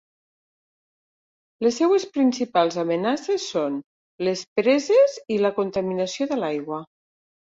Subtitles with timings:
[1.65, 3.77] Les seues principals amenaces són
[4.29, 6.83] les preses i la contaminació de l'aigua.